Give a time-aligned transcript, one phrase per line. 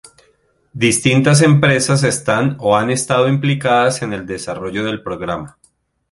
[0.73, 5.59] Distintas empresas están o han estado implicadas en el desarrollo del programa.